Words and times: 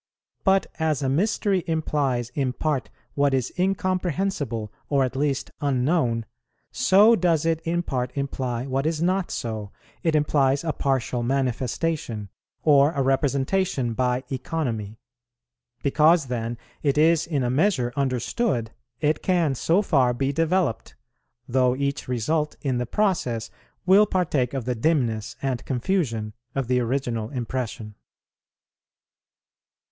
But 0.43 0.65
as 0.79 1.03
a 1.03 1.09
mystery 1.09 1.63
implies 1.67 2.31
in 2.33 2.53
part 2.53 2.89
what 3.13 3.35
is 3.35 3.53
incomprehensible 3.59 4.73
or 4.89 5.03
at 5.03 5.15
least 5.15 5.51
unknown, 5.61 6.25
so 6.71 7.15
does 7.15 7.45
it 7.45 7.61
in 7.65 7.83
part 7.83 8.11
imply 8.15 8.65
what 8.65 8.87
is 8.87 8.99
not 8.99 9.29
so; 9.29 9.71
it 10.01 10.15
implies 10.15 10.63
a 10.63 10.73
partial 10.73 11.21
manifestation, 11.21 12.29
or 12.63 12.93
a 12.93 13.03
representation 13.03 13.93
by 13.93 14.23
economy. 14.31 14.97
Because 15.83 16.25
then 16.25 16.57
it 16.81 16.97
is 16.97 17.27
in 17.27 17.43
a 17.43 17.51
measure 17.51 17.93
understood, 17.95 18.71
it 19.01 19.21
can 19.21 19.53
so 19.53 19.83
far 19.83 20.15
be 20.15 20.33
developed, 20.33 20.95
though 21.47 21.75
each 21.75 22.07
result 22.07 22.55
in 22.61 22.79
the 22.79 22.87
process 22.87 23.51
will 23.85 24.07
partake 24.07 24.55
of 24.55 24.65
the 24.65 24.73
dimness 24.73 25.35
and 25.43 25.63
confusion 25.63 26.33
of 26.55 26.67
the 26.67 26.79
original 26.79 27.29
impression. 27.29 27.93